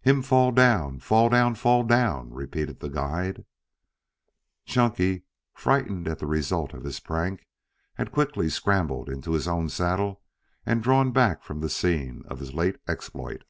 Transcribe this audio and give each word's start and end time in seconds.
"Him 0.00 0.22
fall 0.22 0.50
down, 0.50 0.98
fall 0.98 1.28
down, 1.28 1.54
fall 1.54 1.84
down," 1.84 2.32
repeated 2.32 2.80
the 2.80 2.88
guide. 2.88 3.44
Chunky, 4.64 5.22
frightened 5.54 6.08
at 6.08 6.18
the 6.18 6.26
result 6.26 6.74
of 6.74 6.82
his 6.82 6.98
prank, 6.98 7.46
had 7.94 8.10
quickly 8.10 8.48
scrambled 8.48 9.08
into 9.08 9.34
his 9.34 9.46
own 9.46 9.68
saddle 9.68 10.20
and 10.66 10.82
drawn 10.82 11.12
back 11.12 11.44
from 11.44 11.60
the 11.60 11.70
scene 11.70 12.24
of 12.26 12.40
his 12.40 12.52
late 12.54 12.80
exploit. 12.88 13.44